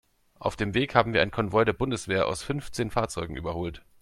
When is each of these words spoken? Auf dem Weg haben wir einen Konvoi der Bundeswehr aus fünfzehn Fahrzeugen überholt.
Auf 0.39 0.55
dem 0.55 0.73
Weg 0.73 0.95
haben 0.95 1.13
wir 1.13 1.21
einen 1.21 1.29
Konvoi 1.29 1.63
der 1.63 1.73
Bundeswehr 1.73 2.25
aus 2.27 2.41
fünfzehn 2.41 2.89
Fahrzeugen 2.89 3.35
überholt. 3.35 3.83